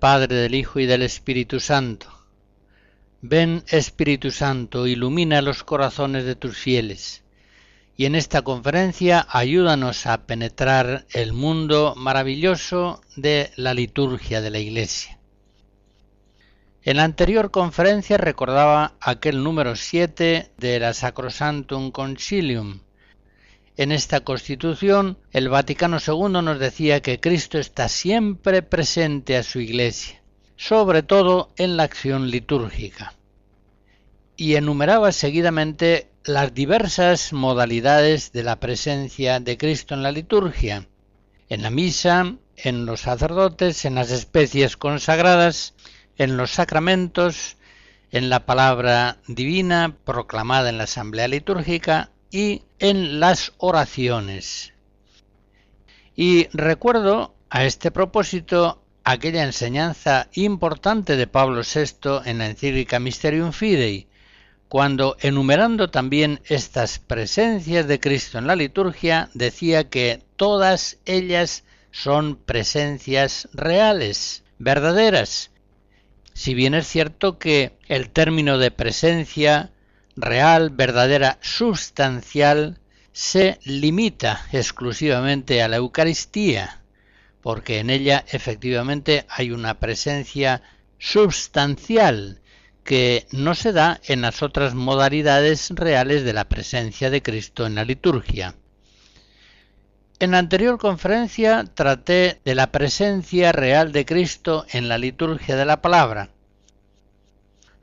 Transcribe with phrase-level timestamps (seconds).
[0.00, 2.06] Padre, del Hijo y del Espíritu Santo.
[3.20, 7.22] Ven, Espíritu Santo, ilumina los corazones de tus fieles.
[7.98, 14.58] Y en esta conferencia ayúdanos a penetrar el mundo maravilloso de la liturgia de la
[14.58, 15.18] Iglesia.
[16.82, 22.80] En la anterior conferencia recordaba aquel número 7 de la Sacrosantum Concilium,
[23.80, 29.58] en esta Constitución, el Vaticano II nos decía que Cristo está siempre presente a su
[29.58, 30.20] Iglesia,
[30.54, 33.14] sobre todo en la acción litúrgica.
[34.36, 40.86] Y enumeraba seguidamente las diversas modalidades de la presencia de Cristo en la liturgia,
[41.48, 45.72] en la misa, en los sacerdotes, en las especies consagradas,
[46.18, 47.56] en los sacramentos,
[48.10, 54.72] en la palabra divina proclamada en la asamblea litúrgica y en las oraciones.
[56.14, 63.52] Y recuerdo a este propósito aquella enseñanza importante de Pablo VI en la encíclica Mysterium
[63.52, 64.06] Fidei,
[64.68, 72.36] cuando enumerando también estas presencias de Cristo en la liturgia, decía que todas ellas son
[72.36, 75.50] presencias reales, verdaderas.
[76.34, 79.72] Si bien es cierto que el término de presencia
[80.20, 82.78] real, verdadera, sustancial,
[83.12, 86.82] se limita exclusivamente a la Eucaristía,
[87.42, 90.62] porque en ella efectivamente hay una presencia
[90.98, 92.40] sustancial
[92.84, 97.74] que no se da en las otras modalidades reales de la presencia de Cristo en
[97.74, 98.54] la liturgia.
[100.18, 105.64] En la anterior conferencia traté de la presencia real de Cristo en la liturgia de
[105.64, 106.30] la palabra,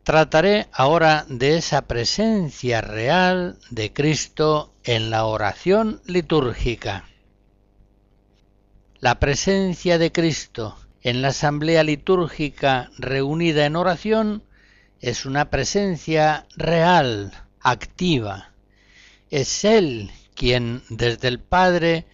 [0.08, 7.10] Trataré ahora de esa presencia real de Cristo en la oración litúrgica.
[9.02, 14.44] La presencia de Cristo en la asamblea litúrgica reunida en oración
[15.02, 18.54] es una presencia real, activa.
[19.30, 22.06] Es Él quien desde el Padre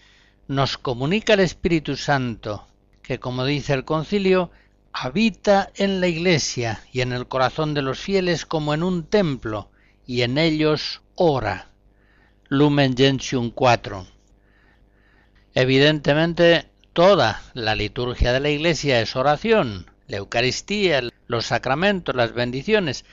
[0.47, 2.65] nos comunica el Espíritu Santo,
[3.03, 4.49] que como dice el concilio,
[4.93, 9.69] habita en la iglesia y en el corazón de los fieles como en un templo,
[10.05, 11.69] y en ellos ora.
[12.47, 14.05] Lumen Gentium 4.
[15.55, 23.05] Evidentemente, toda la liturgia de la iglesia es oración, la Eucaristía, los sacramentos, las bendiciones,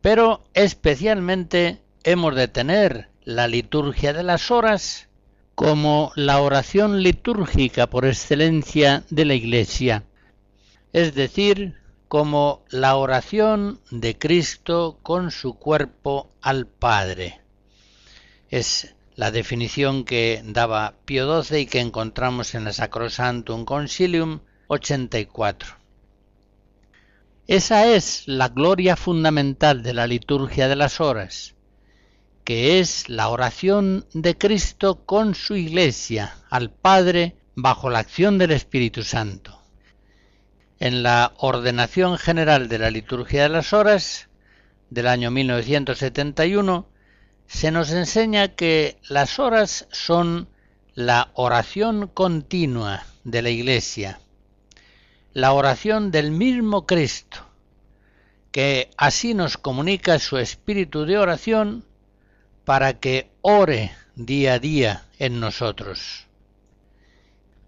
[0.00, 5.08] pero especialmente hemos de tener la liturgia de las horas
[5.54, 10.04] como la oración litúrgica por excelencia de la iglesia
[10.92, 11.80] es decir,
[12.10, 17.40] como la oración de Cristo con su cuerpo al Padre.
[18.48, 25.76] Es la definición que daba Pío XII y que encontramos en la Sacrosantum Concilium 84.
[27.46, 31.54] Esa es la gloria fundamental de la liturgia de las horas,
[32.42, 38.50] que es la oración de Cristo con su Iglesia al Padre bajo la acción del
[38.50, 39.59] Espíritu Santo
[40.80, 44.28] en la Ordenación General de la Liturgia de las Horas
[44.88, 46.88] del año 1971,
[47.46, 50.48] se nos enseña que las horas son
[50.94, 54.20] la oración continua de la Iglesia,
[55.34, 57.46] la oración del mismo Cristo,
[58.50, 61.84] que así nos comunica su espíritu de oración
[62.64, 66.26] para que ore día a día en nosotros.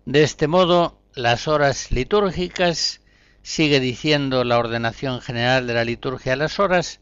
[0.07, 3.02] De este modo, las horas litúrgicas
[3.43, 7.01] sigue diciendo la ordenación general de la liturgia de las horas,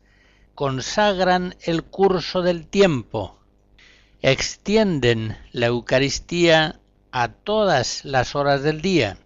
[0.55, 3.39] consagran el curso del tiempo,
[4.23, 6.81] extienden la Eucaristía
[7.13, 9.19] a todas las horas del día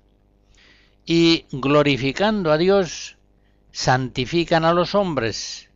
[1.06, 3.16] y, glorificando a Dios,
[3.72, 5.68] santifican a los hombres,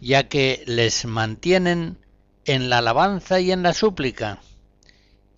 [0.00, 1.98] ya que les mantienen
[2.44, 4.40] en la alabanza y en la súplica,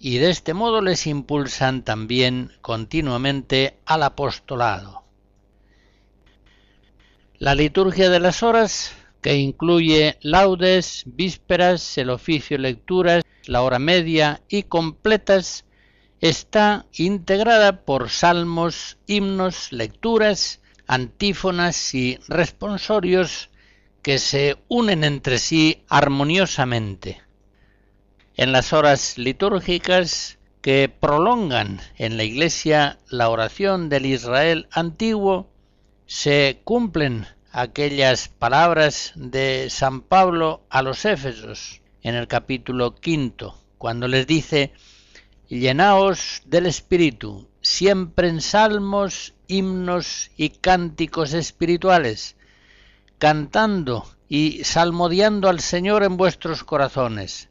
[0.05, 5.05] y de este modo les impulsan también continuamente al apostolado.
[7.39, 14.43] La liturgia de las horas, que incluye laudes, vísperas, el oficio, lecturas, la hora media
[14.49, 15.67] y completas,
[16.21, 23.51] está integrada por salmos, himnos, lecturas, antífonas y responsorios
[24.03, 27.23] que se unen entre sí armoniosamente.
[28.35, 35.51] En las horas litúrgicas que prolongan en la Iglesia la oración del Israel antiguo,
[36.07, 44.09] se cumplen aquellas palabras de San Pablo a los Éfesos en el capítulo quinto, cuando
[44.09, 44.73] les dice,
[45.49, 52.37] llenaos del Espíritu, siempre en salmos, himnos y cánticos espirituales,
[53.19, 57.51] cantando y salmodiando al Señor en vuestros corazones,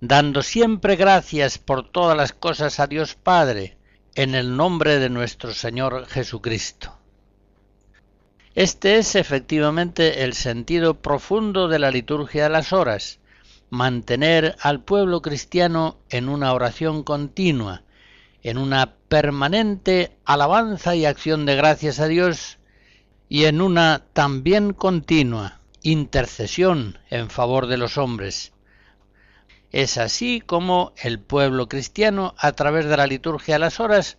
[0.00, 3.76] dando siempre gracias por todas las cosas a Dios Padre,
[4.14, 6.96] en el nombre de nuestro Señor Jesucristo.
[8.54, 13.20] Este es efectivamente el sentido profundo de la liturgia de las horas,
[13.68, 17.82] mantener al pueblo cristiano en una oración continua,
[18.42, 22.58] en una permanente alabanza y acción de gracias a Dios
[23.28, 28.52] y en una también continua intercesión en favor de los hombres.
[29.72, 34.18] Es así como el pueblo cristiano, a través de la liturgia de las horas,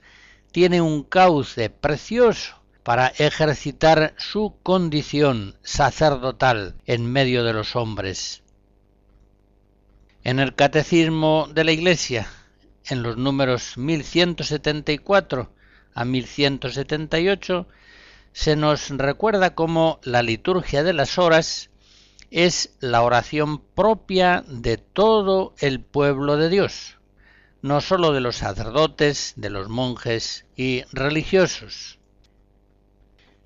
[0.52, 8.44] tiene un cauce precioso para ejercitar su condición sacerdotal en medio de los hombres.
[10.24, 12.28] En el Catecismo de la Iglesia,
[12.86, 15.52] en los números 1174
[15.94, 17.68] a 1178,
[18.34, 21.71] se nos recuerda cómo la liturgia de las horas
[22.32, 26.98] es la oración propia de todo el pueblo de Dios,
[27.62, 32.00] no sólo de los sacerdotes, de los monjes y religiosos.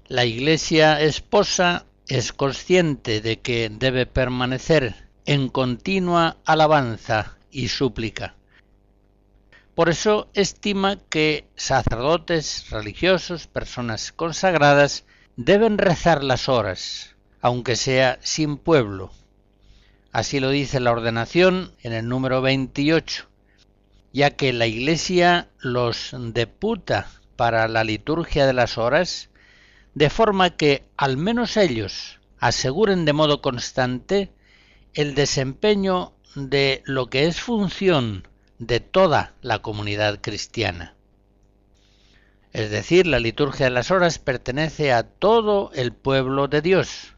[0.08, 8.36] La Iglesia esposa es consciente de que debe permanecer en continua alabanza y súplica.
[9.74, 15.06] Por eso estima que sacerdotes, religiosos, personas consagradas,
[15.38, 17.15] deben rezar las horas,
[17.46, 19.12] aunque sea sin pueblo.
[20.12, 23.28] Así lo dice la ordenación en el número 28,
[24.14, 29.30] ya que la Iglesia los deputa para la liturgia de las horas,
[29.94, 34.32] de forma que al menos ellos aseguren de modo constante
[34.96, 38.28] el desempeño de lo que es función
[38.58, 40.96] de toda la comunidad cristiana.
[42.54, 47.15] Es decir, la liturgia de las horas pertenece a todo el pueblo de Dios,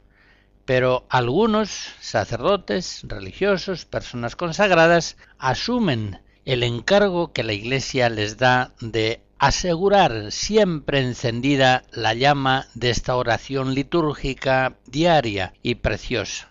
[0.67, 1.69] pero algunos
[2.01, 10.99] sacerdotes, religiosos, personas consagradas, asumen el encargo que la Iglesia les da de asegurar siempre
[10.99, 16.49] encendida la llama de esta oración litúrgica diaria y preciosa.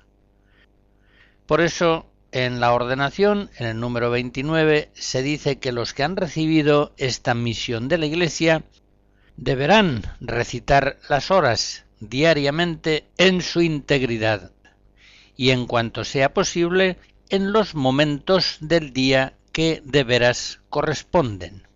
[1.44, 6.16] Por eso en la ordenación, en el número 29, se dice que los que han
[6.16, 8.64] recibido esta misión de la Iglesia
[9.36, 14.52] deberán recitar las horas diariamente en su integridad
[15.36, 16.98] y en cuanto sea posible
[17.28, 21.66] en los momentos del día que de veras corresponden.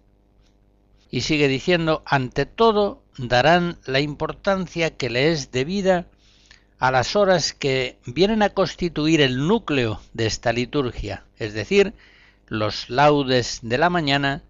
[1.10, 6.06] Y sigue diciendo, ante todo, darán la importancia que le es debida
[6.78, 11.94] a las horas que vienen a constituir el núcleo de esta liturgia, es decir,
[12.46, 14.42] los laudes de la mañana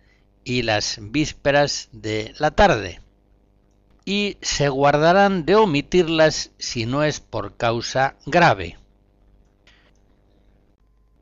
[0.45, 3.01] y las vísperas de la tarde,
[4.11, 8.77] y se guardarán de omitirlas si no es por causa grave.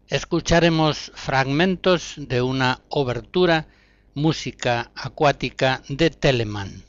[0.07, 3.67] Escucharemos fragmentos de una obertura
[4.15, 6.88] música acuática de Telemann.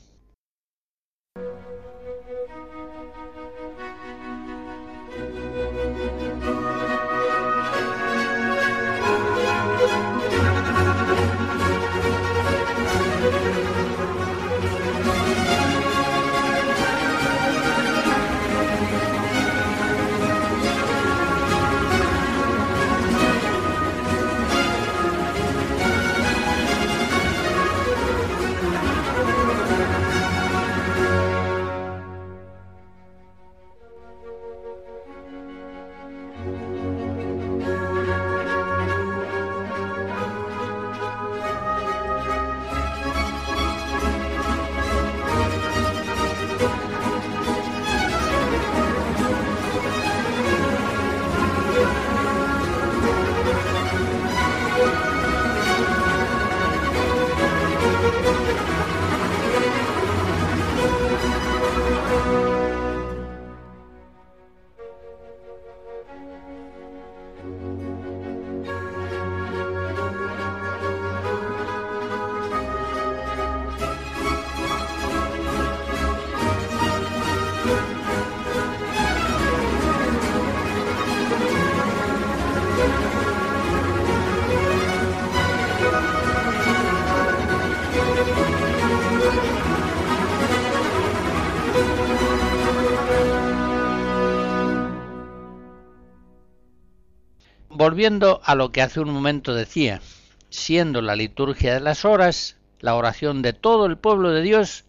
[98.00, 100.00] Volviendo a lo que hace un momento decía,
[100.48, 104.86] siendo la liturgia de las horas la oración de todo el pueblo de Dios,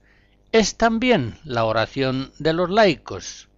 [0.54, 3.50] es también la oración de los laicos.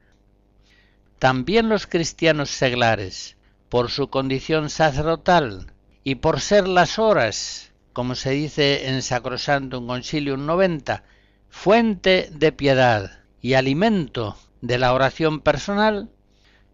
[1.20, 3.38] También los cristianos seglares,
[3.70, 5.72] por su condición sacerdotal
[6.04, 11.04] y por ser las horas, como se dice en Sacrosantum Concilium 90,
[11.50, 16.10] fuente de piedad y alimento de la oración personal,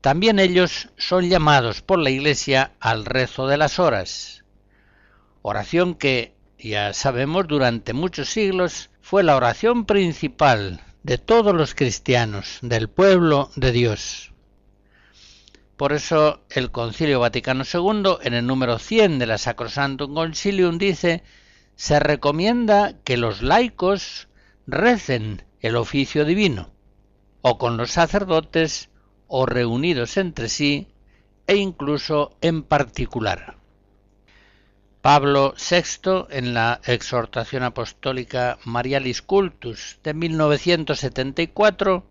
[0.01, 4.43] también ellos son llamados por la Iglesia al rezo de las horas,
[5.41, 12.59] oración que, ya sabemos, durante muchos siglos fue la oración principal de todos los cristianos,
[12.61, 14.33] del pueblo de Dios.
[15.77, 21.23] Por eso el Concilio Vaticano II, en el número 100 de la Sacrosantum Concilium, dice,
[21.75, 24.27] se recomienda que los laicos
[24.67, 26.71] recen el oficio divino,
[27.41, 28.88] o con los sacerdotes,
[29.29, 30.89] o reunidos entre sí,
[31.47, 33.55] e incluso en particular.
[35.01, 42.03] Pablo VI, en la exhortación apostólica Marialis Cultus de 1974,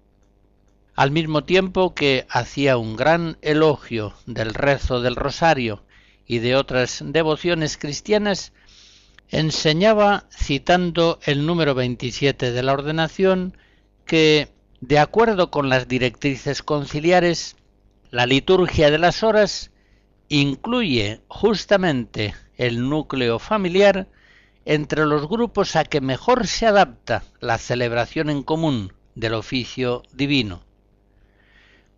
[0.94, 5.84] al mismo tiempo que hacía un gran elogio del rezo del rosario
[6.26, 8.52] y de otras devociones cristianas,
[9.28, 13.56] enseñaba, citando el número 27 de la ordenación,
[14.06, 14.48] que,
[14.80, 17.56] de acuerdo con las directrices conciliares,
[18.10, 19.70] la liturgia de las horas
[20.28, 24.08] incluye justamente el núcleo familiar
[24.64, 30.62] entre los grupos a que mejor se adapta la celebración en común del oficio divino.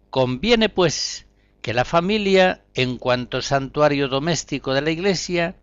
[0.08, 1.26] Conviene, pues,
[1.62, 5.56] que la familia, en cuanto santuario doméstico de la Iglesia,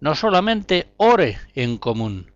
[0.00, 2.32] no solamente ore en común,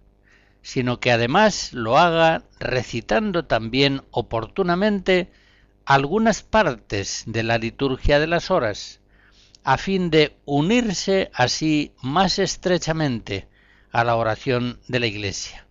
[0.62, 5.30] sino que además lo haga recitando también oportunamente
[5.84, 9.00] algunas partes de la liturgia de las horas,
[9.64, 13.48] a fin de unirse así más estrechamente
[13.90, 15.66] a la oración de la Iglesia.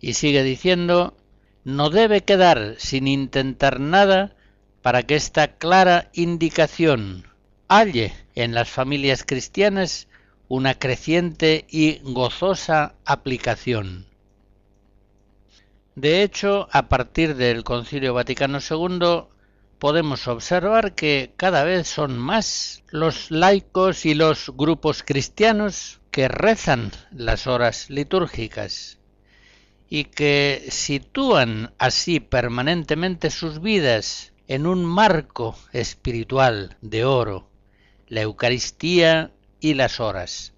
[0.00, 1.16] Y sigue diciendo,
[1.64, 4.36] no debe quedar sin intentar nada
[4.82, 7.26] para que esta clara indicación
[7.68, 10.06] halle en las familias cristianas
[10.48, 14.06] una creciente y gozosa aplicación.
[15.94, 19.28] De hecho, a partir del Concilio Vaticano II,
[19.78, 26.92] podemos observar que cada vez son más los laicos y los grupos cristianos que rezan
[27.10, 28.98] las horas litúrgicas
[29.88, 37.48] y que sitúan así permanentemente sus vidas en un marco espiritual de oro,
[38.08, 39.32] la Eucaristía
[39.66, 40.52] y las horas.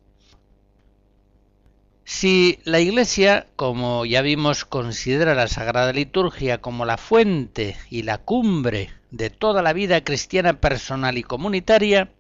[2.04, 8.18] Si la Iglesia, como ya vimos, considera la Sagrada Liturgia como la fuente y la
[8.18, 12.12] cumbre de toda la vida cristiana personal y comunitaria,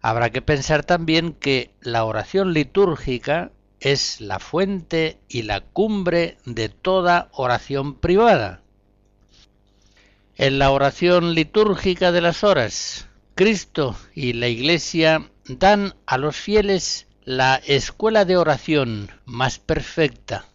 [0.00, 6.70] habrá que pensar también que la oración litúrgica es la fuente y la cumbre de
[6.70, 8.62] toda oración privada.
[10.36, 17.06] En la oración litúrgica de las horas, Cristo y la Iglesia dan a los fieles
[17.24, 20.46] la escuela de oración más perfecta,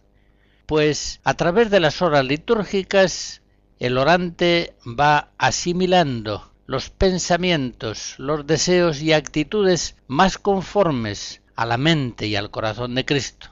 [0.66, 3.42] pues a través de las horas litúrgicas
[3.78, 12.26] el orante va asimilando los pensamientos, los deseos y actitudes más conformes a la mente
[12.26, 13.48] y al corazón de Cristo.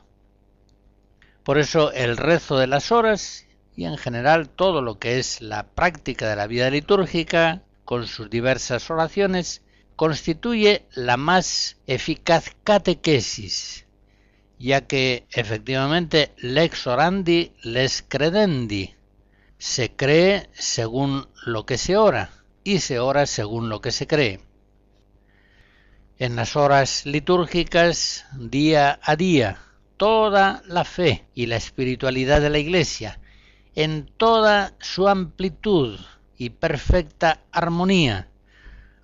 [1.43, 5.67] Por eso el rezo de las horas y en general todo lo que es la
[5.69, 9.63] práctica de la vida litúrgica, con sus diversas oraciones,
[9.97, 13.87] constituye la más eficaz catequesis,
[14.59, 18.95] ya que efectivamente lex orandi les credendi,
[19.59, 22.31] se cree según lo que se ora
[22.63, 24.41] y se ora según lo que se cree.
[26.19, 29.59] En las horas litúrgicas, día a día,
[29.97, 33.19] toda la fe y la espiritualidad de la Iglesia,
[33.75, 35.99] en toda su amplitud
[36.39, 38.29] y perfecta armonía,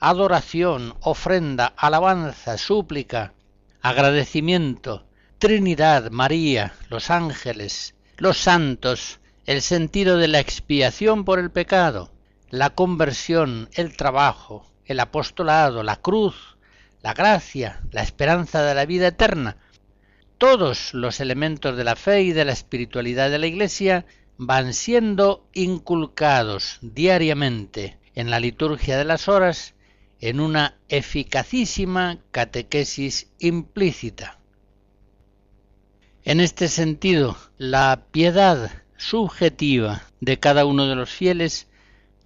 [0.02, 3.35] adoración, ofrenda, alabanza, súplica,
[3.80, 5.06] agradecimiento,
[5.38, 12.11] Trinidad, María, los ángeles, los santos, el sentido de la expiación por el pecado,
[12.50, 16.56] la conversión, el trabajo, el apostolado, la cruz,
[17.00, 19.56] la gracia, la esperanza de la vida eterna,
[20.37, 24.04] todos los elementos de la fe y de la espiritualidad de la Iglesia
[24.37, 29.75] van siendo inculcados diariamente en la liturgia de las horas
[30.22, 34.38] en una eficacísima catequesis implícita.
[36.24, 41.66] En este sentido, la piedad subjetiva de cada uno de los fieles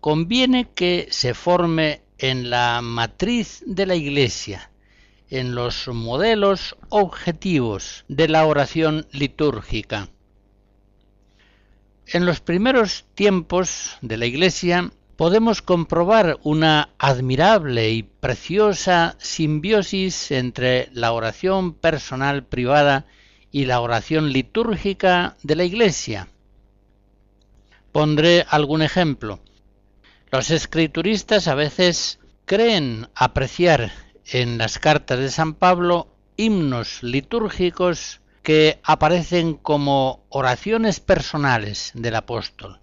[0.01, 4.71] conviene que se forme en la matriz de la Iglesia,
[5.31, 10.11] en los modelos objetivos de la oración litúrgica.
[12.07, 20.91] En los primeros tiempos de la Iglesia podemos comprobar una admirable y preciosa simbiosis entre
[20.93, 23.07] la oración personal privada
[23.51, 26.29] y la oración litúrgica de la Iglesia.
[27.93, 29.41] Pondré algún ejemplo.
[30.31, 33.93] Los escrituristas a veces creen apreciar
[34.27, 42.81] en las cartas de San Pablo himnos litúrgicos que aparecen como oraciones personales del apóstol.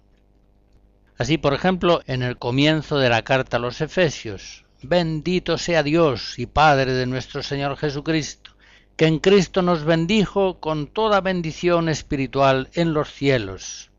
[1.16, 6.38] Así, por ejemplo, en el comienzo de la carta a los Efesios, bendito sea Dios
[6.40, 8.50] y Padre de nuestro Señor Jesucristo,
[8.96, 13.90] que en Cristo nos bendijo con toda bendición espiritual en los cielos,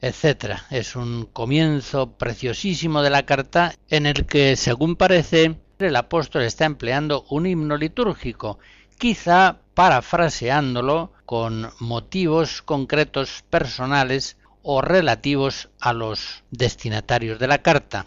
[0.00, 0.60] etc.
[0.70, 6.66] Es un comienzo preciosísimo de la carta en el que, según parece, el apóstol está
[6.66, 8.60] empleando un himno litúrgico,
[8.96, 14.36] quizá parafraseándolo con motivos concretos personales
[14.70, 18.04] o relativos a los destinatarios de la carta.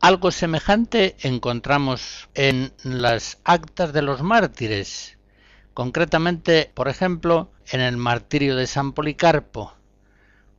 [0.00, 5.16] Algo semejante encontramos en las actas de los mártires,
[5.72, 9.72] concretamente, por ejemplo, en el martirio de San Policarpo,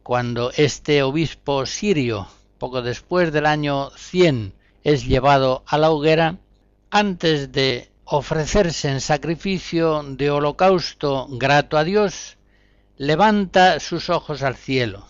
[0.01, 6.39] cuando este obispo sirio, poco después del año 100, es llevado a la hoguera,
[6.89, 12.36] antes de ofrecerse en sacrificio de holocausto grato a Dios,
[12.97, 15.05] levanta sus ojos al cielo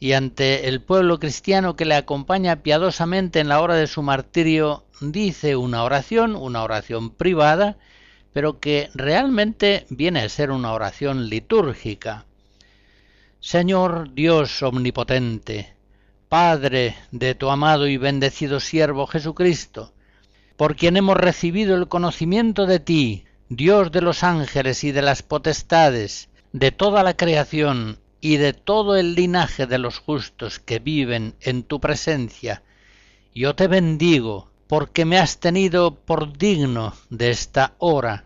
[0.00, 4.84] y ante el pueblo cristiano que le acompaña piadosamente en la hora de su martirio
[5.00, 7.78] dice una oración, una oración privada,
[8.32, 12.26] pero que realmente viene a ser una oración litúrgica.
[13.40, 15.74] Señor Dios omnipotente,
[16.28, 19.92] Padre de tu amado y bendecido siervo Jesucristo,
[20.56, 25.22] por quien hemos recibido el conocimiento de ti, Dios de los ángeles y de las
[25.22, 31.34] potestades, de toda la creación y de todo el linaje de los justos que viven
[31.40, 32.62] en tu presencia,
[33.34, 38.24] yo te bendigo porque me has tenido por digno de esta hora,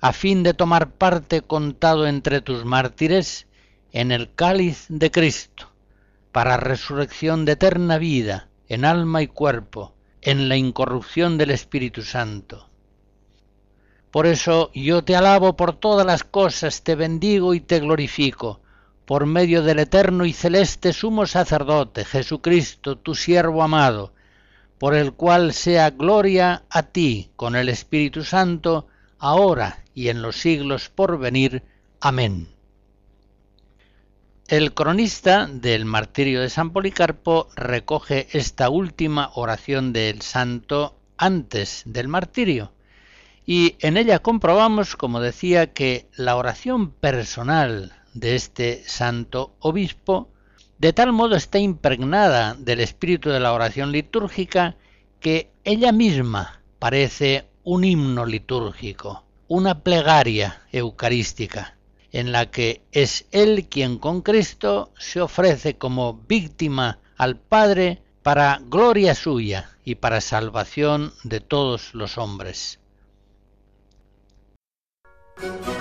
[0.00, 3.46] a fin de tomar parte contado entre tus mártires
[3.92, 5.70] en el cáliz de Cristo,
[6.32, 12.70] para resurrección de eterna vida en alma y cuerpo, en la incorrupción del Espíritu Santo.
[14.12, 18.60] Por eso yo te alabo por todas las cosas, te bendigo y te glorifico,
[19.06, 24.12] por medio del eterno y celeste sumo sacerdote, Jesucristo, tu siervo amado,
[24.78, 28.86] por el cual sea gloria a ti con el Espíritu Santo,
[29.18, 31.62] ahora y en los siglos por venir.
[31.98, 32.48] Amén.
[34.46, 42.08] El cronista del martirio de San Policarpo recoge esta última oración del santo antes del
[42.08, 42.72] martirio,
[43.44, 50.28] y en ella comprobamos, como decía, que la oración personal de este santo obispo
[50.78, 54.76] de tal modo está impregnada del espíritu de la oración litúrgica
[55.20, 61.76] que ella misma parece un himno litúrgico, una plegaria eucarística,
[62.10, 68.60] en la que es Él quien con Cristo se ofrece como víctima al Padre para
[68.64, 72.80] gloria suya y para salvación de todos los hombres.
[75.36, 75.71] Thank you.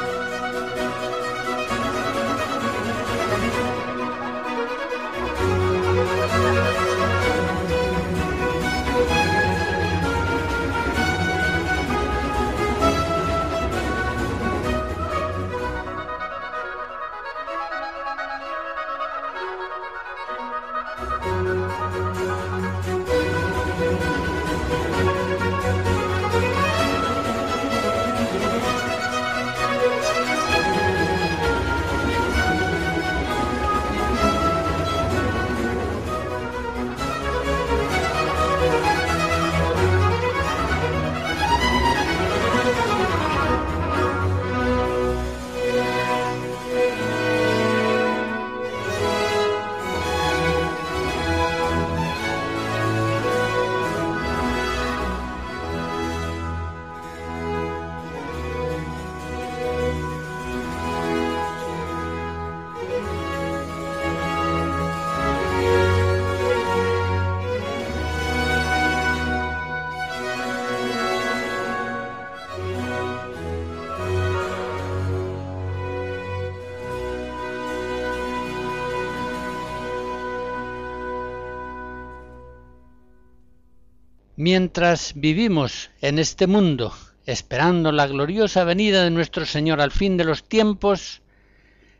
[84.44, 86.96] Mientras vivimos en este mundo
[87.28, 91.22] esperando la gloriosa venida de nuestro Señor al fin de los tiempos,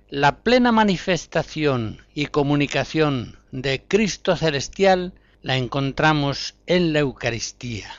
[0.10, 7.92] la plena manifestación y comunicación de Cristo celestial la encontramos en la Eucaristía.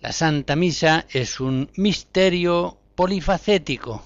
[0.00, 4.04] La Santa Misa es un misterio polifacético.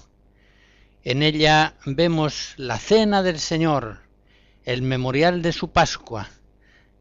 [1.03, 3.99] En ella vemos la cena del Señor,
[4.65, 6.31] el memorial de su Pascua,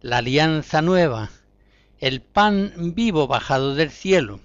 [0.03, 1.31] la alianza nueva,
[2.01, 4.41] el pan vivo bajado del cielo,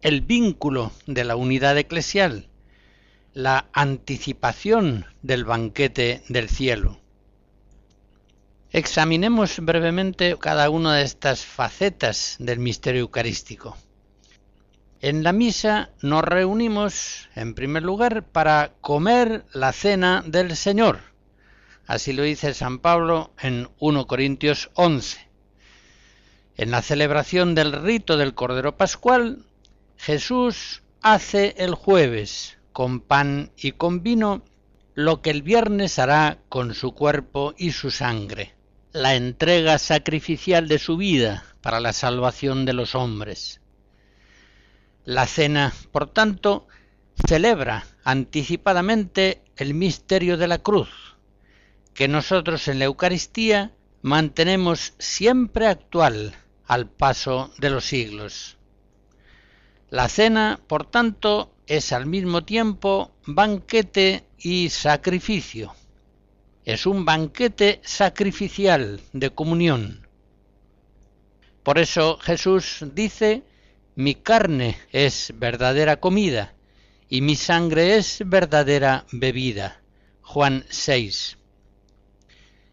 [0.00, 2.48] el vínculo de la unidad eclesial,
[3.34, 7.00] la anticipación del banquete del cielo.
[8.70, 13.76] Examinemos brevemente cada una de estas facetas del misterio eucarístico.
[15.00, 21.00] En la misa nos reunimos, en primer lugar, para comer la cena del Señor.
[21.86, 25.26] Así lo dice San Pablo en 1 Corintios 11.
[26.58, 29.44] En la celebración del rito del Cordero Pascual,
[29.98, 34.42] Jesús hace el jueves, con pan y con vino,
[34.94, 38.54] lo que el viernes hará con su cuerpo y su sangre,
[38.92, 43.60] la entrega sacrificial de su vida para la salvación de los hombres.
[45.04, 46.68] La cena, por tanto,
[47.28, 50.88] celebra anticipadamente el misterio de la cruz,
[51.92, 56.34] que nosotros en la Eucaristía mantenemos siempre actual
[56.66, 58.56] al paso de los siglos.
[59.90, 65.74] La cena, por tanto, es al mismo tiempo banquete y sacrificio.
[66.64, 70.06] Es un banquete sacrificial de comunión.
[71.62, 73.44] Por eso Jesús dice,
[73.94, 76.54] mi carne es verdadera comida
[77.08, 79.80] y mi sangre es verdadera bebida.
[80.22, 81.38] Juan 6.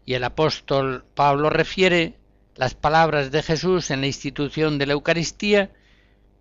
[0.06, 2.18] Y el apóstol Pablo refiere
[2.56, 5.72] las palabras de Jesús en la institución de la Eucaristía,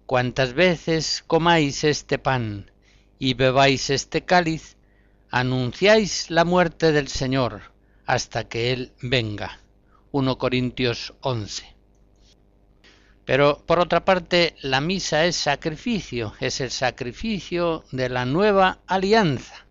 [0.07, 2.70] cuantas veces comáis este pan
[3.18, 4.77] y bebáis este cáliz,
[5.31, 7.72] anunciáis la muerte del Señor
[8.05, 9.61] hasta que Él venga.
[10.11, 11.64] 1 Corintios 11.
[13.25, 19.66] Pero por otra parte, la misa es sacrificio, es el sacrificio de la nueva alianza.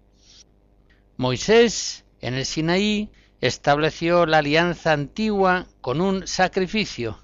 [1.17, 7.19] Moisés en el Sinaí estableció la alianza antigua con un sacrificio.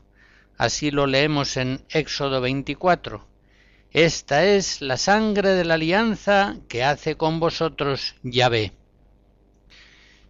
[0.58, 3.28] Así lo leemos en Éxodo 24.
[3.92, 8.74] Esta es la sangre de la alianza que hace con vosotros Yahvé.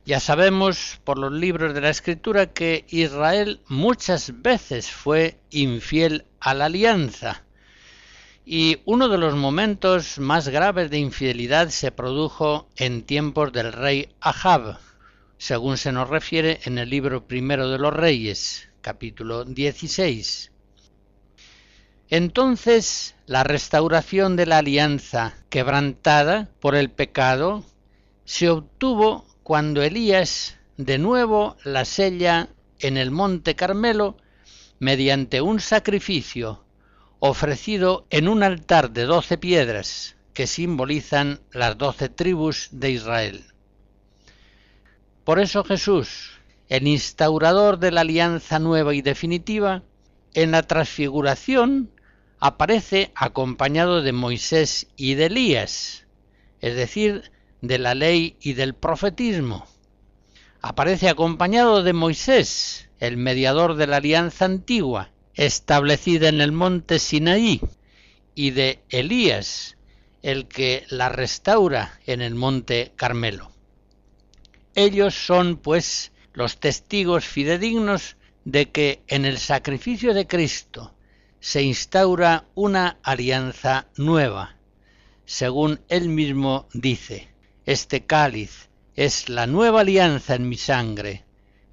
[0.05, 6.53] Ya sabemos por los libros de la Escritura que Israel muchas veces fue infiel a
[6.53, 7.43] la alianza.
[8.45, 14.09] Y uno de los momentos más graves de infidelidad se produjo en tiempos del rey
[14.21, 14.79] Ahab,
[15.37, 20.51] según se nos refiere en el libro primero de los Reyes, capítulo 16.
[22.09, 27.63] Entonces la restauración de la alianza quebrantada por el pecado
[28.25, 34.17] se obtuvo cuando Elías de nuevo la sella en el monte Carmelo
[34.79, 36.63] mediante un sacrificio
[37.19, 43.43] ofrecido en un altar de doce piedras que simbolizan las doce tribus de Israel.
[45.27, 49.83] Por eso Jesús, el instaurador de la alianza nueva y definitiva,
[50.33, 51.91] en la transfiguración
[52.39, 56.05] aparece acompañado de Moisés y de Elías,
[56.61, 59.67] es decir, de la ley y del profetismo.
[60.61, 67.59] Aparece acompañado de Moisés, el mediador de la alianza antigua, establecida en el monte Sinaí,
[68.33, 69.75] y de Elías,
[70.21, 73.56] el que la restaura en el monte Carmelo.
[74.77, 80.93] Ellos son, pues, los testigos fidedignos de que en el sacrificio de Cristo
[81.39, 84.55] se instaura una alianza nueva.
[85.25, 87.27] Según él mismo dice,
[87.65, 91.25] este cáliz es la nueva alianza en mi sangre,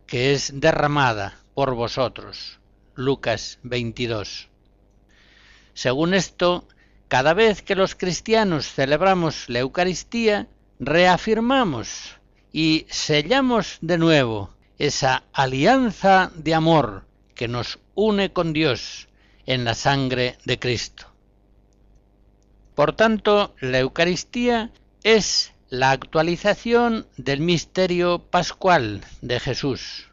[0.06, 2.58] que es derramada por vosotros.
[2.94, 4.48] Lucas 22.
[5.74, 6.66] Según esto,
[7.08, 12.16] cada vez que los cristianos celebramos la Eucaristía, reafirmamos
[12.56, 19.08] y sellamos de nuevo esa alianza de amor que nos une con Dios
[19.44, 21.06] en la sangre de Cristo.
[22.76, 24.70] Por tanto, la Eucaristía
[25.02, 30.06] es la actualización del misterio pascual de Jesús.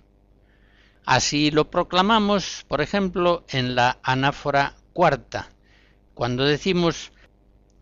[1.06, 5.52] Así lo proclamamos, por ejemplo, en la anáfora cuarta,
[6.16, 7.12] cuando decimos,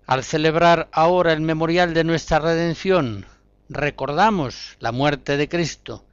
[0.06, 3.26] al celebrar ahora el memorial de nuestra redención,
[3.70, 6.04] recordamos la muerte de Cristo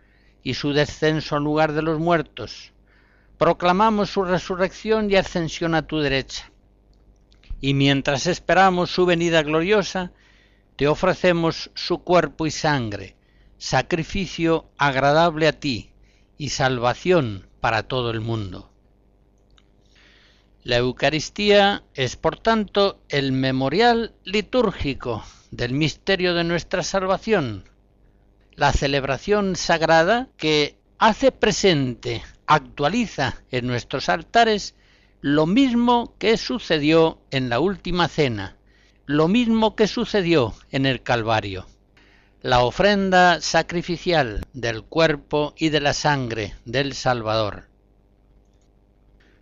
[0.43, 2.73] y su descenso al lugar de los muertos,
[3.39, 6.53] proclamamos su resurrección y ascensión a tu derecha.
[7.61, 10.13] Y mientras esperamos su venida gloriosa,
[10.77, 13.17] te ofrecemos su cuerpo y sangre,
[13.57, 15.91] sacrificio agradable a ti
[16.37, 18.71] y salvación para todo el mundo.
[20.63, 25.25] La Eucaristía es, por tanto, el memorial litúrgico
[25.57, 27.65] del misterio de nuestra salvación,
[28.55, 34.75] la celebración sagrada que hace presente, actualiza en nuestros altares
[35.23, 38.57] lo mismo que sucedió en la última cena,
[39.07, 41.67] lo mismo que sucedió en el Calvario.
[42.43, 47.67] La ofrenda sacrificial del cuerpo y de la sangre del Salvador.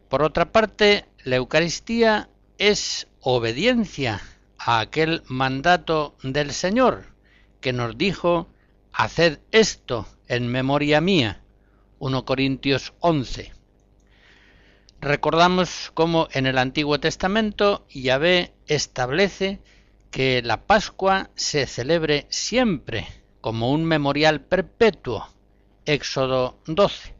[0.08, 4.22] Por otra parte, la Eucaristía es obediencia
[4.66, 7.14] a aquel mandato del Señor
[7.60, 8.48] que nos dijo,
[8.92, 11.42] haced esto en memoria mía.
[11.98, 13.52] 1 Corintios 11.
[15.00, 19.60] Recordamos cómo en el Antiguo Testamento Yahvé establece
[20.10, 23.06] que la Pascua se celebre siempre
[23.42, 25.28] como un memorial perpetuo.
[25.84, 27.14] Éxodo 12.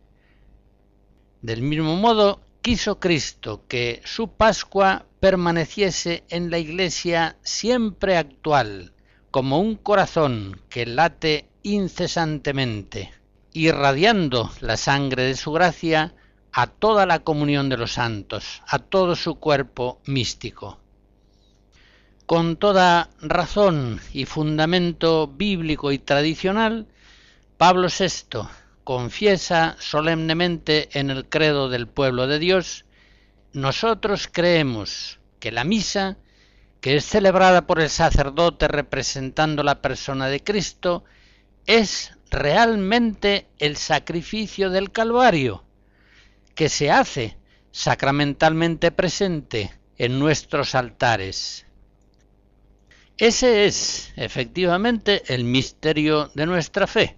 [1.43, 8.93] Del mismo modo, quiso Cristo que su Pascua permaneciese en la Iglesia siempre actual,
[9.31, 13.11] como un corazón que late incesantemente,
[13.55, 16.15] irradiando la sangre de su gracia
[16.53, 20.79] a toda la comunión de los santos, a todo su cuerpo místico.
[22.27, 26.87] Con toda razón y fundamento bíblico y tradicional,
[27.57, 28.41] Pablo VI
[28.85, 32.85] confiesa solemnemente en el credo del pueblo de Dios,
[33.55, 36.19] nosotros creemos que la misa,
[36.81, 41.05] que es celebrada por el sacerdote representando la persona de Cristo,
[41.65, 45.65] es realmente el sacrificio del Calvario,
[46.57, 47.37] que se hace
[47.71, 51.65] sacramentalmente presente en nuestros altares.
[53.17, 57.17] Ese es efectivamente el misterio de nuestra fe,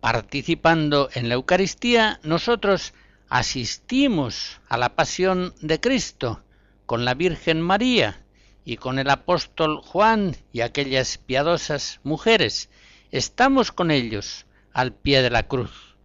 [0.00, 2.94] participando en la Eucaristía, nosotros
[3.32, 6.42] asistimos a la pasión de Cristo
[6.84, 8.26] con la Virgen María
[8.62, 12.68] y con el apóstol Juan y aquellas piadosas mujeres.
[13.10, 15.96] Estamos con ellos al pie de la cruz.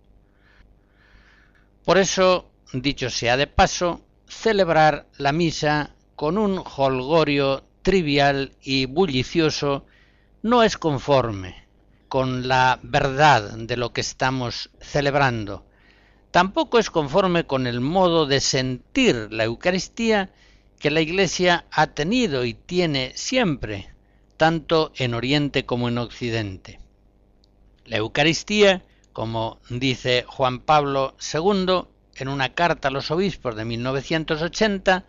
[1.84, 9.86] Por eso, dicho sea de paso, celebrar la misa con un holgorio trivial y bullicioso
[10.44, 11.68] no es conforme
[12.08, 15.67] con la verdad de lo que estamos celebrando.
[16.38, 20.30] Tampoco es conforme con el modo de sentir la Eucaristía
[20.78, 23.90] que la Iglesia ha tenido y tiene siempre,
[24.38, 26.80] tanto en Oriente como en Occidente.
[27.86, 31.86] La Eucaristía, como dice Juan Pablo II
[32.18, 35.06] en una carta a los obispos de 1980,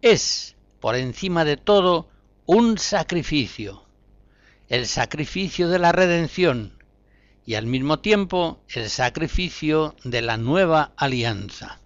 [0.00, 2.08] es, por encima de todo,
[2.46, 3.84] un sacrificio,
[4.70, 6.81] el sacrificio de la redención
[7.44, 11.80] y al mismo tiempo el sacrificio de la nueva alianza.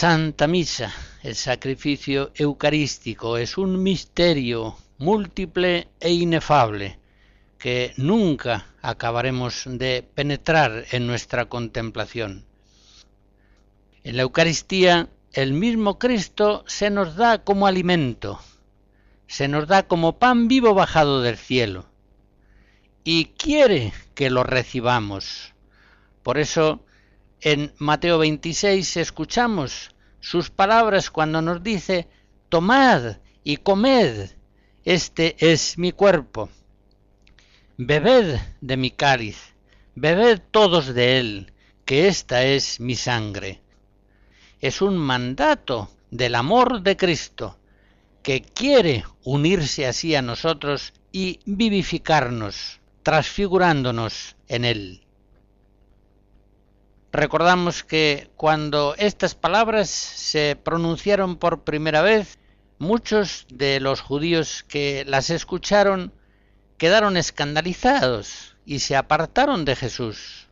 [0.00, 7.00] Santa Misa, el sacrificio eucarístico, es un misterio múltiple e inefable,
[7.58, 12.46] que nunca acabaremos de penetrar en nuestra contemplación.
[14.04, 18.38] En la Eucaristía el mismo Cristo se nos da como alimento,
[19.26, 21.86] se nos da como pan vivo bajado del cielo,
[23.02, 25.54] y quiere que lo recibamos.
[26.22, 26.84] Por eso
[27.40, 32.08] en Mateo 26 escuchamos sus palabras cuando nos dice,
[32.48, 34.30] tomad y comed,
[34.84, 36.48] este es mi cuerpo.
[37.76, 39.54] Bebed de mi cáliz,
[39.94, 41.52] bebed todos de él,
[41.84, 43.60] que esta es mi sangre.
[44.60, 47.58] Es un mandato del amor de Cristo,
[48.22, 55.07] que quiere unirse así a nosotros y vivificarnos, transfigurándonos en él.
[57.12, 62.38] Recordamos que cuando estas palabras se pronunciaron por primera vez,
[62.78, 66.12] muchos de los judíos que las escucharon
[66.76, 70.48] quedaron escandalizados y se apartaron de Jesús.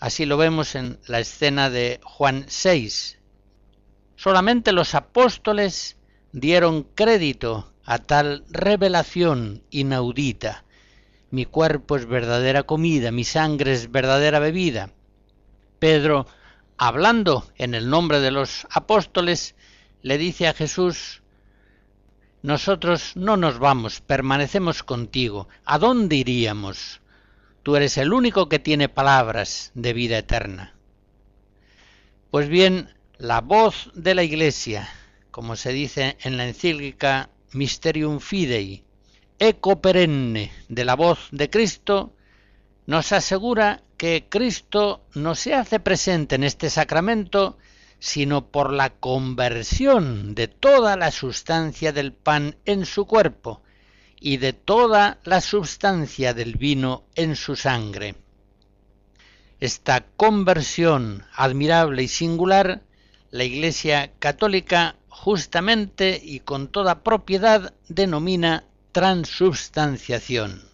[0.00, 3.18] Así lo vemos en la escena de Juan 6.
[4.16, 5.98] Solamente los apóstoles
[6.32, 10.64] dieron crédito a tal revelación inaudita.
[11.30, 14.90] Mi cuerpo es verdadera comida, mi sangre es verdadera bebida.
[15.82, 16.28] Pedro,
[16.78, 19.56] hablando en el nombre de los apóstoles,
[20.02, 21.24] le dice a Jesús,
[22.40, 25.48] nosotros no nos vamos, permanecemos contigo.
[25.64, 27.00] ¿A dónde iríamos?
[27.64, 30.76] Tú eres el único que tiene palabras de vida eterna.
[32.30, 34.88] Pues bien, la voz de la Iglesia,
[35.32, 38.84] como se dice en la encíclica Mysterium Fidei,
[39.40, 42.14] eco perenne de la voz de Cristo,
[42.86, 47.56] nos asegura que Cristo no se hace presente en este sacramento
[48.00, 53.62] sino por la conversión de toda la sustancia del pan en su cuerpo
[54.18, 58.16] y de toda la sustancia del vino en su sangre.
[59.60, 62.82] Esta conversión admirable y singular,
[63.30, 70.71] la Iglesia católica justamente y con toda propiedad denomina transubstanciación.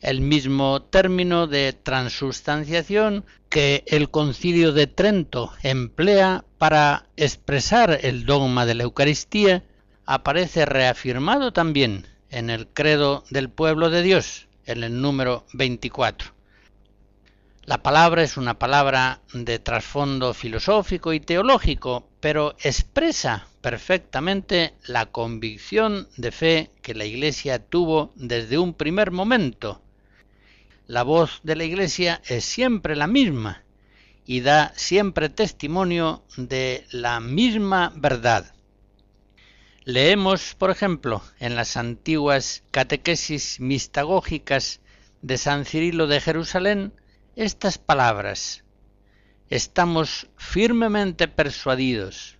[0.00, 8.64] El mismo término de transubstanciación que el concilio de Trento emplea para expresar el dogma
[8.64, 9.64] de la Eucaristía
[10.06, 16.32] aparece reafirmado también en el credo del pueblo de Dios, en el número 24.
[17.64, 26.08] La palabra es una palabra de trasfondo filosófico y teológico, pero expresa perfectamente la convicción
[26.16, 29.82] de fe que la Iglesia tuvo desde un primer momento
[30.88, 33.62] la voz de la Iglesia es siempre la misma
[34.24, 38.54] y da siempre testimonio de la misma verdad.
[39.84, 44.80] Leemos, por ejemplo, en las antiguas catequesis mistagógicas
[45.20, 46.94] de San Cirilo de Jerusalén
[47.36, 48.64] estas palabras.
[49.50, 52.38] Estamos firmemente persuadidos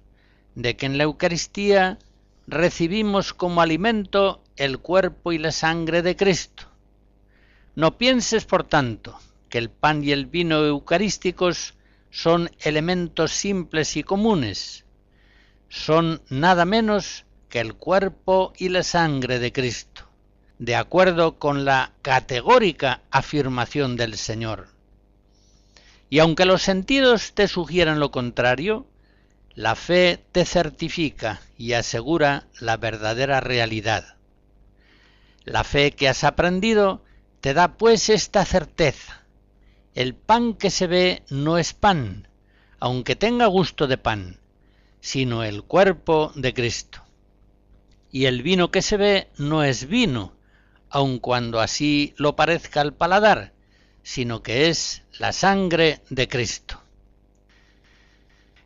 [0.55, 1.99] de que en la Eucaristía
[2.47, 6.58] recibimos como alimento el cuerpo y la sangre de Cristo
[7.79, 9.17] no pienses, por tanto,
[9.49, 11.75] que el pan y el vino eucarísticos
[12.11, 14.85] son elementos simples y comunes.
[15.69, 20.03] Son nada menos que el cuerpo y la sangre de Cristo,
[20.59, 24.71] de acuerdo con la categórica afirmación del Señor.
[26.11, 28.89] Y aunque los sentidos te sugieran lo contrario,
[29.55, 34.17] la fe te certifica y asegura la verdadera realidad.
[35.45, 37.05] La fe que has aprendido
[37.41, 39.25] te da pues esta certeza.
[39.95, 42.29] El pan que se ve no es pan,
[42.81, 44.41] aunque tenga gusto de pan,
[45.01, 47.03] sino el cuerpo de Cristo.
[48.11, 50.33] Y el vino que se ve no es vino,
[50.91, 53.53] aun cuando así lo parezca al paladar,
[54.03, 56.83] sino que es la sangre de Cristo.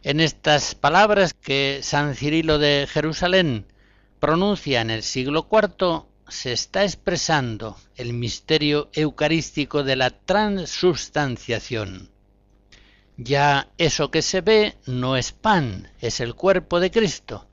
[0.03, 3.67] En estas palabras que San Cirilo de Jerusalén
[4.21, 12.11] pronuncia en el siglo IV, se está expresando el misterio eucarístico de la transubstanciación.
[13.19, 17.47] Ya eso que se ve no es pan, es el cuerpo de Cristo.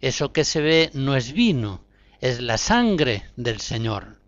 [0.00, 1.84] Eso que se ve no es vino,
[2.20, 4.18] es la sangre del Señor.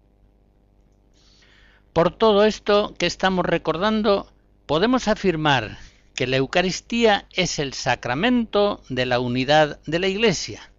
[1.93, 4.33] Por todo esto que estamos recordando,
[4.67, 5.79] podemos afirmar
[6.15, 10.71] que la Eucaristía es el sacramento de la unidad de la Iglesia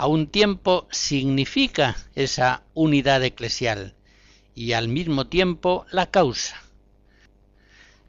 [0.00, 3.92] a un tiempo significa esa unidad eclesial
[4.54, 6.56] y al mismo tiempo la causa.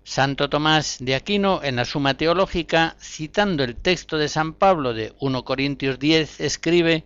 [0.05, 5.13] Santo Tomás de Aquino, en la Suma Teológica, citando el texto de San Pablo de
[5.19, 7.03] 1 Corintios 10, escribe,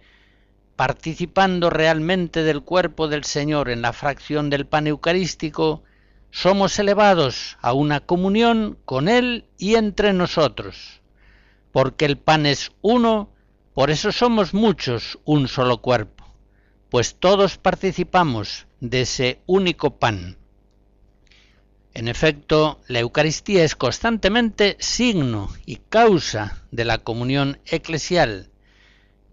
[0.76, 5.82] participando realmente del cuerpo del Señor en la fracción del pan eucarístico,
[6.30, 11.02] somos elevados a una comunión con Él y entre nosotros.
[11.72, 13.32] Porque el pan es uno,
[13.76, 16.24] por eso somos muchos un solo cuerpo,
[16.90, 20.38] pues todos participamos de ese único pan.
[21.94, 28.50] En efecto, la Eucaristía es constantemente signo y causa de la comunión eclesial,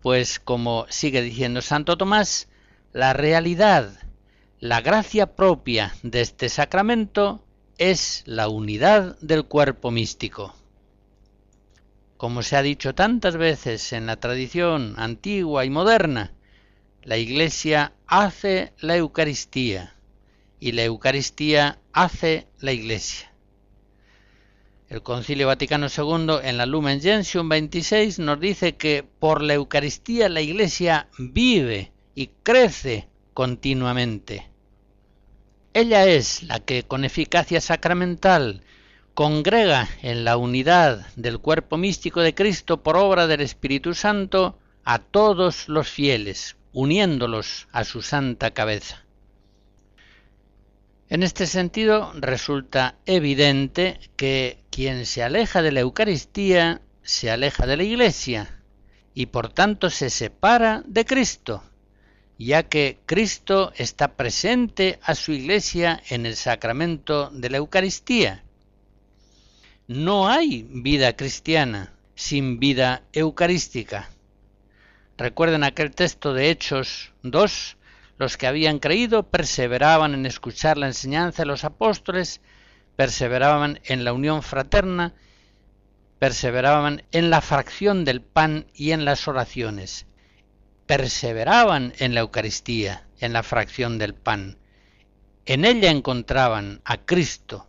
[0.00, 2.48] pues como sigue diciendo Santo Tomás,
[2.92, 3.92] la realidad,
[4.58, 7.44] la gracia propia de este sacramento
[7.78, 10.52] es la unidad del cuerpo místico.
[12.22, 16.32] Como se ha dicho tantas veces en la tradición antigua y moderna,
[17.02, 19.96] la Iglesia hace la Eucaristía
[20.60, 23.32] y la Eucaristía hace la Iglesia.
[24.88, 30.28] El Concilio Vaticano II en la Lumen Gentium 26 nos dice que por la Eucaristía
[30.28, 34.48] la Iglesia vive y crece continuamente.
[35.74, 38.62] Ella es la que con eficacia sacramental
[39.14, 44.98] congrega en la unidad del cuerpo místico de Cristo por obra del Espíritu Santo a
[44.98, 49.04] todos los fieles, uniéndolos a su santa cabeza.
[51.08, 57.76] En este sentido, resulta evidente que quien se aleja de la Eucaristía se aleja de
[57.76, 58.62] la Iglesia
[59.12, 61.62] y por tanto se separa de Cristo,
[62.38, 68.42] ya que Cristo está presente a su Iglesia en el sacramento de la Eucaristía.
[69.88, 74.10] No hay vida cristiana sin vida eucarística.
[75.18, 77.76] Recuerden aquel texto de Hechos 2,
[78.16, 82.40] los que habían creído perseveraban en escuchar la enseñanza de los apóstoles,
[82.94, 85.14] perseveraban en la unión fraterna,
[86.20, 90.06] perseveraban en la fracción del pan y en las oraciones,
[90.86, 94.58] perseveraban en la Eucaristía, en la fracción del pan.
[95.44, 97.66] En ella encontraban a Cristo.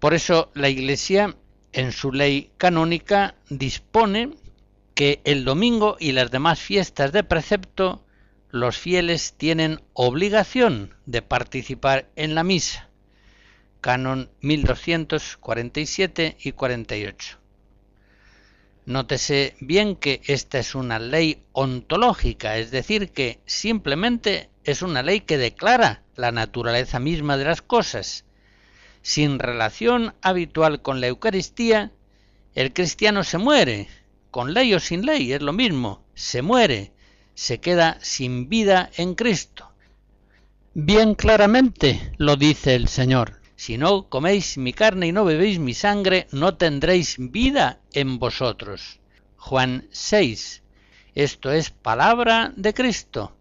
[0.00, 1.36] Por eso la Iglesia,
[1.72, 4.30] en su ley canónica, dispone
[4.94, 8.04] que el domingo y las demás fiestas de precepto
[8.50, 12.88] los fieles tienen obligación de participar en la misa.
[13.80, 17.38] Canon 1247 y 48.
[18.86, 25.20] Nótese bien que esta es una ley ontológica, es decir, que simplemente es una ley
[25.20, 28.24] que declara la naturaleza misma de las cosas.
[29.02, 31.92] Sin relación habitual con la Eucaristía,
[32.54, 33.88] el cristiano se muere,
[34.30, 36.92] con ley o sin ley, es lo mismo, se muere,
[37.34, 39.70] se queda sin vida en Cristo.
[40.74, 43.40] Bien claramente lo dice el Señor.
[43.56, 49.00] Si no coméis mi carne y no bebéis mi sangre, no tendréis vida en vosotros.
[49.36, 50.62] Juan 6.
[51.14, 53.36] Esto es palabra de Cristo.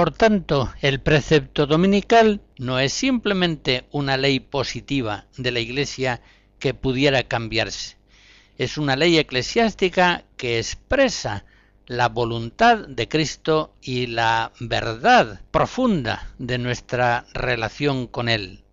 [0.00, 6.22] Por tanto, el precepto dominical no es simplemente una ley positiva de la Iglesia
[6.58, 7.98] que pudiera cambiarse.
[8.56, 11.44] Es una ley eclesiástica que expresa
[11.86, 18.64] la voluntad de Cristo y la verdad profunda de nuestra relación con Él.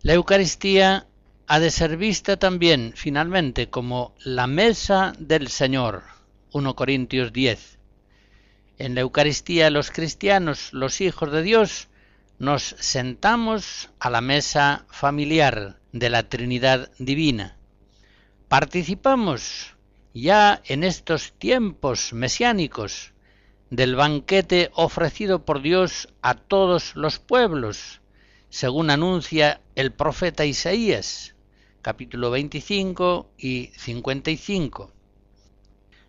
[0.00, 1.06] La Eucaristía
[1.46, 6.02] ha de ser vista también, finalmente, como la mesa del Señor.
[6.52, 7.81] 1 Corintios 10.
[8.78, 11.88] En la Eucaristía los cristianos, los hijos de Dios,
[12.38, 17.56] nos sentamos a la mesa familiar de la Trinidad Divina.
[18.48, 19.76] Participamos
[20.14, 23.12] ya en estos tiempos mesiánicos
[23.70, 28.00] del banquete ofrecido por Dios a todos los pueblos,
[28.50, 31.34] según anuncia el profeta Isaías,
[31.80, 34.92] capítulo 25 y 55.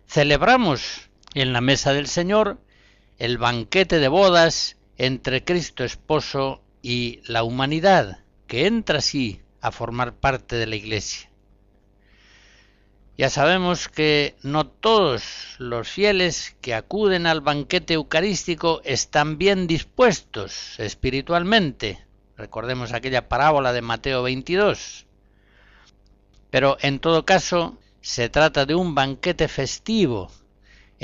[0.06, 2.58] Celebramos en la mesa del Señor
[3.18, 10.14] el banquete de bodas entre Cristo esposo y la humanidad, que entra así a formar
[10.14, 11.30] parte de la Iglesia.
[13.16, 20.78] Ya sabemos que no todos los fieles que acuden al banquete eucarístico están bien dispuestos
[20.78, 22.04] espiritualmente.
[22.36, 25.06] Recordemos aquella parábola de Mateo 22.
[26.50, 30.30] Pero en todo caso se trata de un banquete festivo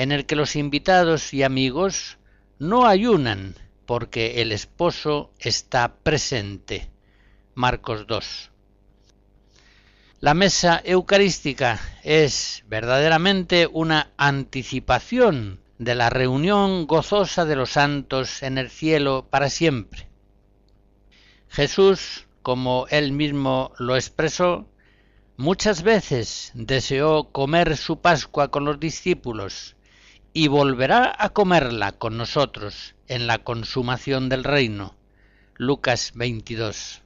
[0.01, 2.16] en el que los invitados y amigos
[2.59, 6.88] no ayunan porque el esposo está presente.
[7.55, 8.51] Marcos 2.
[10.20, 18.57] La mesa eucarística es verdaderamente una anticipación de la reunión gozosa de los santos en
[18.57, 20.09] el cielo para siempre.
[21.51, 24.66] Jesús, como él mismo lo expresó,
[25.36, 29.74] Muchas veces deseó comer su Pascua con los discípulos
[30.33, 34.95] y volverá a comerla con nosotros en la consumación del reino.
[35.57, 37.03] Lucas 22.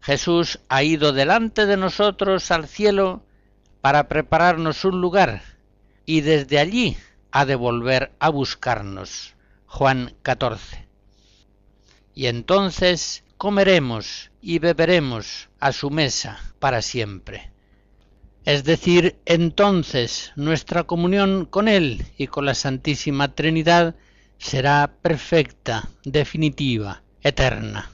[0.00, 3.22] Jesús ha ido delante de nosotros al cielo
[3.80, 5.42] para prepararnos un lugar
[6.06, 6.96] y desde allí
[7.30, 9.34] ha de volver a buscarnos.
[9.66, 10.86] Juan 14.
[12.14, 17.53] Y entonces comeremos y beberemos a su mesa para siempre.
[18.44, 23.94] Es decir, entonces nuestra comunión con Él y con la Santísima Trinidad
[24.36, 27.93] será perfecta, definitiva, eterna.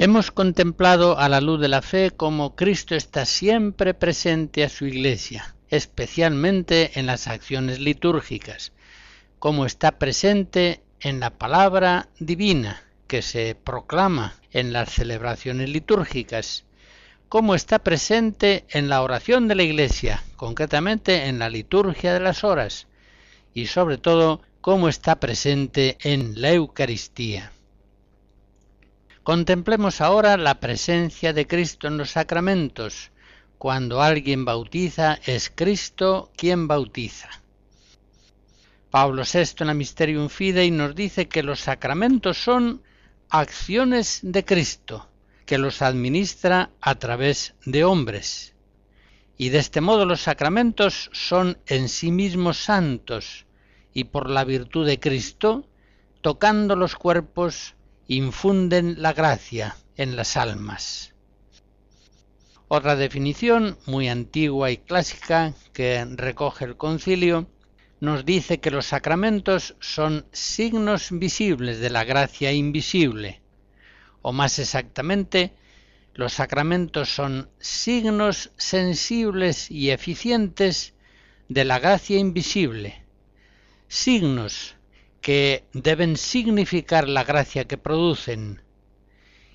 [0.00, 4.86] Hemos contemplado a la luz de la fe cómo Cristo está siempre presente a su
[4.86, 8.70] Iglesia, especialmente en las acciones litúrgicas,
[9.40, 16.64] cómo está presente en la palabra divina que se proclama en las celebraciones litúrgicas,
[17.28, 22.44] cómo está presente en la oración de la Iglesia, concretamente en la liturgia de las
[22.44, 22.86] horas,
[23.52, 27.50] y sobre todo cómo está presente en la Eucaristía.
[29.22, 33.10] Contemplemos ahora la presencia de Cristo en los sacramentos.
[33.58, 37.28] Cuando alguien bautiza, es Cristo quien bautiza.
[38.90, 42.82] Pablo VI en la Mysterium Fidei nos dice que los sacramentos son
[43.28, 45.10] acciones de Cristo,
[45.44, 48.54] que los administra a través de hombres.
[49.36, 53.46] Y de este modo los sacramentos son en sí mismos santos,
[53.92, 55.66] y por la virtud de Cristo,
[56.22, 57.74] tocando los cuerpos,
[58.08, 61.14] infunden la gracia en las almas.
[62.66, 67.46] Otra definición muy antigua y clásica que recoge el concilio
[68.00, 73.42] nos dice que los sacramentos son signos visibles de la gracia invisible,
[74.22, 75.52] o más exactamente,
[76.14, 80.94] los sacramentos son signos sensibles y eficientes
[81.48, 83.04] de la gracia invisible,
[83.86, 84.77] signos
[85.20, 88.62] que deben significar la gracia que producen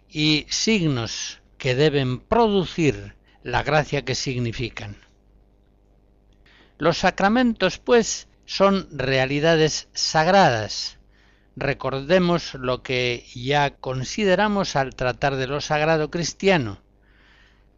[0.10, 4.98] y signos que deben producir la gracia que significan.
[6.78, 11.00] Los sacramentos, pues, son realidades sagradas.
[11.56, 16.82] Recordemos lo que ya consideramos al tratar de lo sagrado cristiano.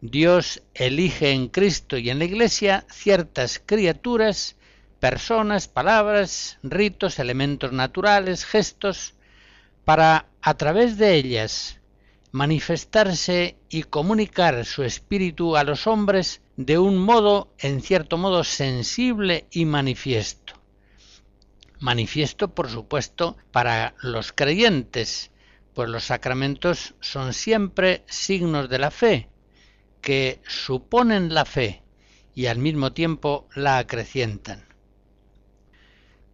[0.00, 4.56] Dios elige en Cristo y en la Iglesia ciertas criaturas
[5.10, 9.14] personas, palabras, ritos, elementos naturales, gestos,
[9.84, 11.78] para a través de ellas
[12.32, 19.46] manifestarse y comunicar su espíritu a los hombres de un modo, en cierto modo, sensible
[19.52, 20.54] y manifiesto.
[21.78, 25.30] Manifiesto, por supuesto, para los creyentes,
[25.72, 29.28] pues los sacramentos son siempre signos de la fe,
[30.00, 31.84] que suponen la fe
[32.34, 34.65] y al mismo tiempo la acrecientan.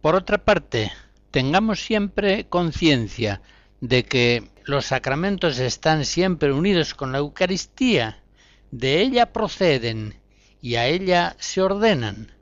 [0.03, 0.91] Por otra parte,
[1.31, 3.41] tengamos siempre conciencia
[3.79, 8.21] de que los sacramentos están siempre unidos con la Eucaristía,
[8.69, 10.19] de ella proceden
[10.61, 12.33] y a ella se ordenan,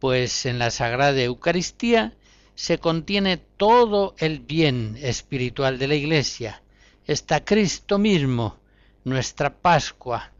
[0.00, 2.16] pues en la Sagrada Eucaristía
[2.56, 6.60] se contiene todo el bien espiritual de la Iglesia.
[7.06, 8.58] Está Cristo mismo,
[9.04, 10.32] nuestra Pascua,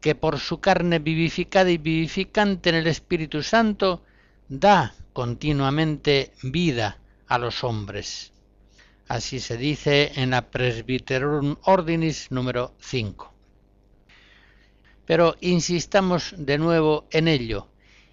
[0.00, 4.02] que por su carne vivificada y vivificante en el Espíritu Santo
[4.48, 8.32] da continuamente vida a los hombres.
[9.08, 13.32] Así se dice en la Presbyterum Ordinis número 5.
[15.04, 17.66] Pero insistamos de nuevo en ello.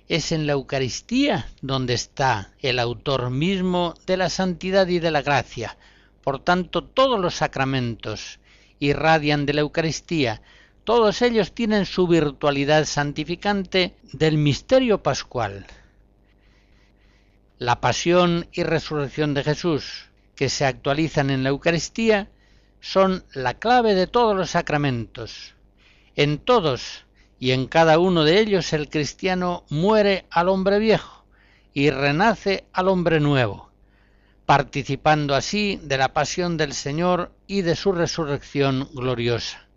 [0.07, 5.21] Es en la Eucaristía donde está el autor mismo de la santidad y de la
[5.21, 5.77] gracia.
[6.23, 8.39] Por tanto, todos los sacramentos
[8.79, 10.41] irradian de la Eucaristía.
[10.83, 15.67] Todos ellos tienen su virtualidad santificante del misterio pascual.
[17.59, 22.29] La pasión y resurrección de Jesús, que se actualizan en la Eucaristía,
[22.81, 25.55] son la clave de todos los sacramentos.
[26.15, 27.05] En todos
[27.39, 31.25] y en cada uno de ellos el cristiano muere al hombre viejo
[31.73, 33.71] y renace al hombre nuevo,
[34.45, 39.67] participando así de la pasión del Señor y de su resurrección gloriosa.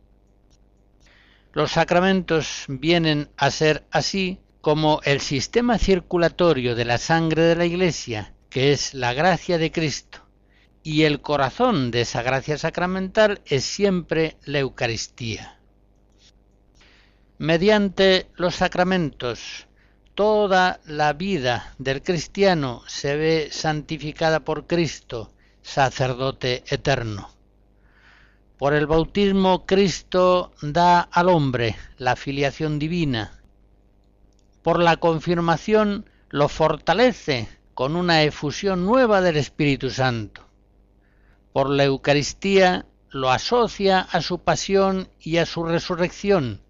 [1.55, 7.65] Los sacramentos vienen a ser así como el sistema circulatorio de la sangre de la
[7.65, 10.21] Iglesia, que es la gracia de Cristo,
[10.83, 15.59] y el corazón de esa gracia sacramental es siempre la Eucaristía.
[17.39, 19.67] Mediante los sacramentos,
[20.15, 25.33] toda la vida del cristiano se ve santificada por Cristo,
[25.63, 27.31] sacerdote eterno.
[28.59, 33.40] Por el bautismo Cristo da al hombre la filiación divina.
[34.63, 40.47] Por la confirmación lo fortalece con una efusión nueva del Espíritu Santo.
[41.53, 46.61] Por la Eucaristía lo asocia a su pasión y a su resurrección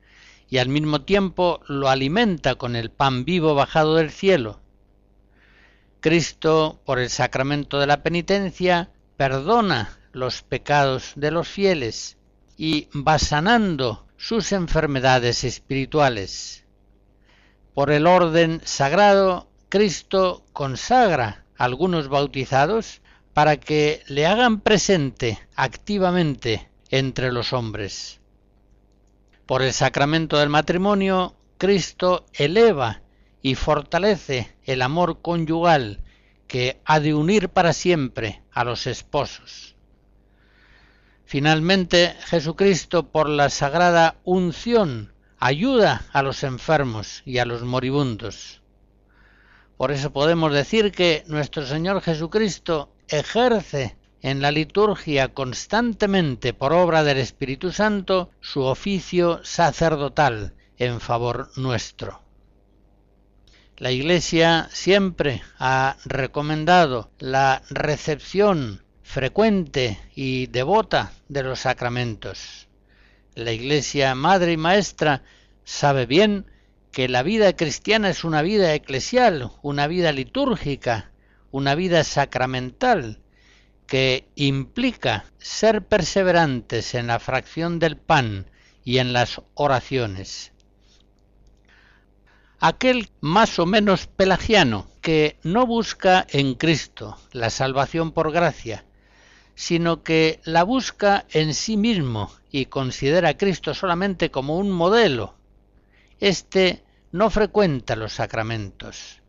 [0.51, 4.61] y al mismo tiempo lo alimenta con el pan vivo bajado del cielo.
[6.01, 12.17] Cristo, por el sacramento de la penitencia, perdona los pecados de los fieles
[12.57, 16.65] y va sanando sus enfermedades espirituales.
[17.75, 23.01] Por el orden sagrado, Cristo consagra a algunos bautizados
[23.33, 28.21] para que le hagan presente activamente entre los hombres.
[29.47, 33.03] Por el sacramento del matrimonio, Cristo eleva
[33.43, 36.03] y fortalece el amor conyugal
[36.47, 39.77] que ha de unir para siempre a los esposos.
[41.25, 48.61] Finalmente, Jesucristo, por la sagrada unción, ayuda a los enfermos y a los moribundos.
[49.79, 57.03] Por eso podemos decir que nuestro Señor Jesucristo ejerce en la liturgia constantemente por obra
[57.03, 62.21] del Espíritu Santo su oficio sacerdotal en favor nuestro.
[63.79, 72.69] La Iglesia siempre ha recomendado la recepción frecuente y devota de los sacramentos.
[73.35, 75.23] La Iglesia Madre y Maestra
[75.65, 76.47] sabe bien
[76.91, 81.13] que la vida cristiana es una vida eclesial, una vida litúrgica,
[81.53, 83.21] una vida sacramental,
[83.87, 88.47] que implica ser perseverantes en la fracción del pan
[88.85, 90.53] y en las oraciones.
[92.59, 98.85] Aquel más o menos pelagiano que no busca en Cristo la salvación por gracia,
[99.55, 105.35] sino que la busca en sí mismo y considera a Cristo solamente como un modelo,
[106.19, 106.83] éste
[107.13, 109.21] no frecuenta los sacramentos.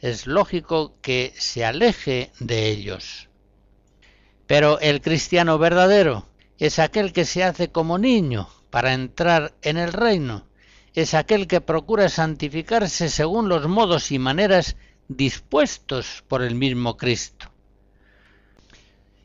[0.00, 3.28] Es lógico que se aleje de ellos.
[4.46, 6.26] Pero el cristiano verdadero
[6.58, 10.46] es aquel que se hace como niño para entrar en el reino,
[10.94, 14.76] es aquel que procura santificarse según los modos y maneras
[15.08, 17.50] dispuestos por el mismo Cristo.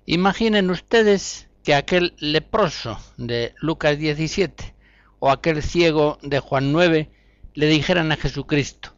[0.06, 4.74] Imaginen ustedes que aquel leproso de Lucas 17
[5.20, 7.10] o aquel ciego de Juan 9
[7.54, 8.96] le dijeran a Jesucristo,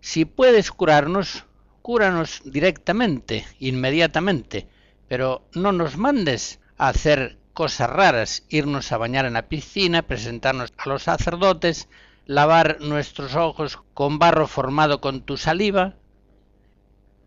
[0.00, 1.44] si puedes curarnos,
[1.80, 4.68] cúranos directamente, inmediatamente,
[5.08, 10.72] pero no nos mandes a hacer cosas raras, irnos a bañar en la piscina, presentarnos
[10.76, 11.88] a los sacerdotes,
[12.26, 15.94] lavar nuestros ojos con barro formado con tu saliva.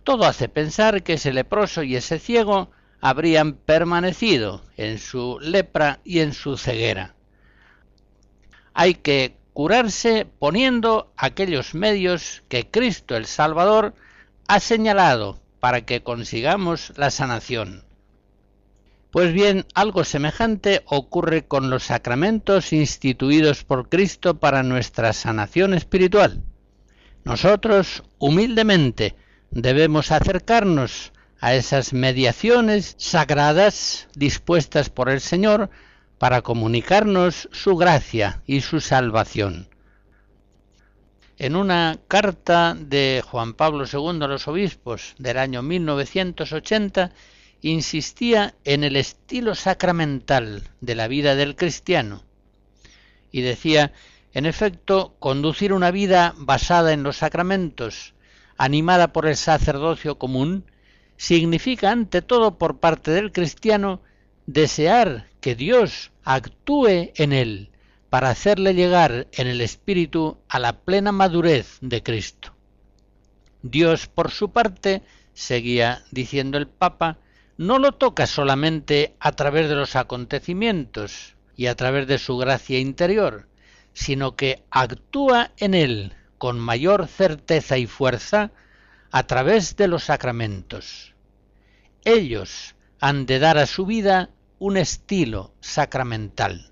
[0.03, 2.71] Todo hace pensar que ese leproso y ese ciego
[3.01, 7.15] habrían permanecido en su lepra y en su ceguera.
[8.73, 13.95] Hay que curarse poniendo aquellos medios que Cristo el Salvador
[14.47, 17.83] ha señalado para que consigamos la sanación.
[19.11, 26.43] Pues bien, algo semejante ocurre con los sacramentos instituidos por Cristo para nuestra sanación espiritual.
[27.23, 29.15] Nosotros, humildemente,
[29.49, 35.69] debemos acercarnos a esas mediaciones sagradas dispuestas por el Señor
[36.17, 39.69] para comunicarnos su gracia y su salvación.
[41.37, 47.11] En una carta de Juan Pablo II a los obispos del año 1980
[47.61, 52.23] insistía en el estilo sacramental de la vida del cristiano
[53.31, 53.93] y decía,
[54.33, 58.13] en efecto, conducir una vida basada en los sacramentos,
[58.57, 60.65] animada por el sacerdocio común,
[61.17, 64.01] significa ante todo por parte del cristiano
[64.45, 67.71] desear que Dios actúe en él
[68.09, 72.55] para hacerle llegar en el espíritu a la plena madurez de Cristo.
[73.61, 75.01] Dios, por su parte,
[75.33, 77.17] seguía diciendo el Papa,
[77.57, 82.79] no lo toca solamente a través de los acontecimientos y a través de su gracia
[82.79, 83.47] interior,
[83.93, 88.51] sino que actúa en él con mayor certeza y fuerza
[89.11, 91.13] a través de los sacramentos.
[92.03, 94.29] Ellos han de dar a su vida
[94.59, 96.71] un estilo sacramental.